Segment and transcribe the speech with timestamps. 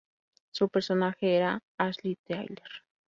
[0.49, 2.67] Su personaje era Ashley Tyler.